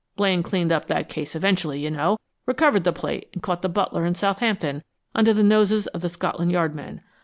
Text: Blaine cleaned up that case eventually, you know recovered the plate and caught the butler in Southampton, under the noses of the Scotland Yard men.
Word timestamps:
Blaine 0.15 0.41
cleaned 0.41 0.71
up 0.71 0.87
that 0.87 1.09
case 1.09 1.35
eventually, 1.35 1.79
you 1.79 1.91
know 1.91 2.17
recovered 2.47 2.85
the 2.85 2.91
plate 2.91 3.29
and 3.33 3.43
caught 3.43 3.61
the 3.61 3.69
butler 3.69 4.03
in 4.03 4.15
Southampton, 4.15 4.81
under 5.13 5.31
the 5.31 5.43
noses 5.43 5.85
of 5.85 6.01
the 6.01 6.09
Scotland 6.09 6.51
Yard 6.51 6.73
men. 6.73 7.01